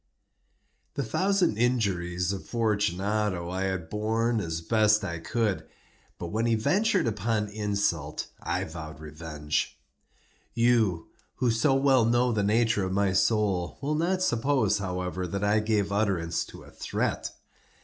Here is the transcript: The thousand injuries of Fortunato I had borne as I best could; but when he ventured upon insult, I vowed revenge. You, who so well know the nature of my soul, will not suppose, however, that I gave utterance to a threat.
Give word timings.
The 0.95 1.03
thousand 1.03 1.57
injuries 1.59 2.33
of 2.33 2.43
Fortunato 2.47 3.51
I 3.51 3.65
had 3.65 3.87
borne 3.87 4.39
as 4.39 4.59
I 4.59 4.65
best 4.67 5.03
could; 5.25 5.67
but 6.17 6.29
when 6.29 6.47
he 6.47 6.55
ventured 6.55 7.05
upon 7.05 7.47
insult, 7.49 8.25
I 8.41 8.63
vowed 8.63 8.99
revenge. 8.99 9.79
You, 10.55 11.09
who 11.35 11.51
so 11.51 11.75
well 11.75 12.03
know 12.05 12.31
the 12.31 12.41
nature 12.41 12.83
of 12.83 12.93
my 12.93 13.13
soul, 13.13 13.77
will 13.79 13.93
not 13.93 14.23
suppose, 14.23 14.79
however, 14.79 15.27
that 15.27 15.43
I 15.43 15.59
gave 15.59 15.91
utterance 15.91 16.45
to 16.45 16.63
a 16.63 16.71
threat. 16.71 17.29